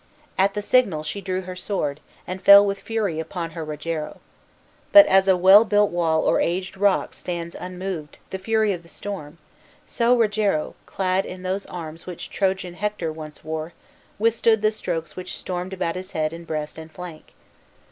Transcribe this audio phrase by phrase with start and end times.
[0.35, 4.19] At the signal she drew her sword, and fell with fury upon her Rogero.
[4.91, 8.89] But as a well built wall or aged rock stands unmoved the fury of the
[8.89, 9.37] storm,
[9.85, 13.73] so Rogero, clad in those arms which Trojan Hector once wore,
[14.17, 17.33] withstood the strokes which stormed about his head and breast and flank.